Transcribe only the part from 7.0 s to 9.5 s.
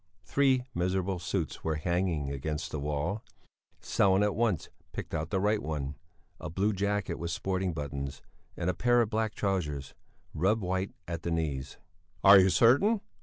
with sporting buttons, and a pair of black